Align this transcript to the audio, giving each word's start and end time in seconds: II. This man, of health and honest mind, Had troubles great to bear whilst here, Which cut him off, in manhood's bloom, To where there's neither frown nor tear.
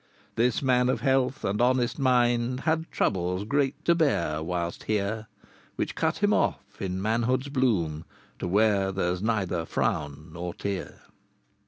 II. 0.01 0.47
This 0.47 0.63
man, 0.63 0.89
of 0.89 1.01
health 1.01 1.45
and 1.45 1.61
honest 1.61 1.99
mind, 1.99 2.61
Had 2.61 2.91
troubles 2.91 3.43
great 3.43 3.85
to 3.85 3.93
bear 3.93 4.41
whilst 4.41 4.85
here, 4.85 5.27
Which 5.75 5.93
cut 5.93 6.23
him 6.23 6.33
off, 6.33 6.81
in 6.81 6.99
manhood's 6.99 7.49
bloom, 7.49 8.05
To 8.39 8.47
where 8.47 8.91
there's 8.91 9.21
neither 9.21 9.63
frown 9.63 10.31
nor 10.33 10.55
tear. 10.55 11.01